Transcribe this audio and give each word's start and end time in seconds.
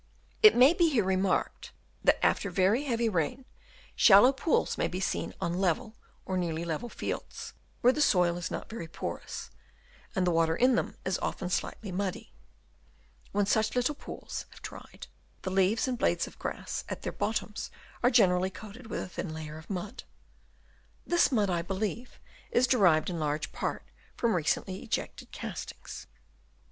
It 0.41 0.55
may 0.55 0.73
be 0.73 0.89
here 0.89 1.03
remarked 1.03 1.73
that 2.03 2.17
after 2.25 2.49
very 2.49 2.85
heavy 2.85 3.07
rain 3.07 3.45
shallow 3.95 4.33
pools 4.33 4.75
may 4.75 4.87
be 4.87 4.99
seen 4.99 5.35
on 5.39 5.59
level 5.61 5.95
or 6.25 6.37
nearly 6.37 6.65
level 6.65 6.89
fields, 6.89 7.53
where 7.81 7.93
the 7.93 8.01
soil 8.01 8.35
is 8.35 8.49
not 8.49 8.63
Chap. 8.63 8.69
VI. 8.79 8.81
AIDED 8.81 8.91
BY 8.93 8.99
WORMS. 8.99 9.51
277 10.15 10.25
very 10.25 10.25
porous, 10.25 10.25
and 10.25 10.25
the 10.25 10.31
water 10.31 10.55
in 10.55 10.73
them 10.75 10.97
is 11.05 11.19
often 11.19 11.49
slightly 11.51 11.91
muddy; 11.91 12.33
when 13.31 13.45
such 13.45 13.75
little 13.75 13.93
pools 13.93 14.47
have 14.49 14.63
dried, 14.63 15.05
the 15.43 15.51
leaves 15.51 15.87
and 15.87 15.99
blades 15.99 16.25
of 16.25 16.39
grass 16.39 16.83
at 16.89 17.03
their 17.03 17.13
bottoms 17.13 17.69
are 18.01 18.09
generally 18.09 18.49
coated 18.49 18.87
with 18.87 19.03
a 19.03 19.07
thin 19.07 19.31
layer 19.35 19.59
of 19.59 19.69
mud. 19.69 20.03
This 21.05 21.31
mud 21.31 21.51
I 21.51 21.61
believe 21.61 22.19
is 22.49 22.65
derived 22.65 23.11
in 23.11 23.19
large 23.19 23.51
part 23.51 23.83
from 24.17 24.33
recently 24.35 24.81
ejected 24.81 25.31
castings. 25.31 26.07